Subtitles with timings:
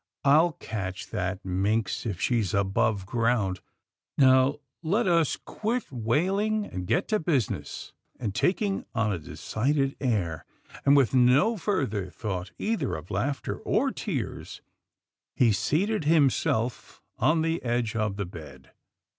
[0.25, 3.61] "I'll catch that minx, if she's above ground—
[4.17, 10.43] now let us quit wailing, and get to business," and, taking on a decided air,
[10.87, 14.63] and with no further thought either of laughter or tears,
[15.35, 18.71] he seated himself on the edge of the bed.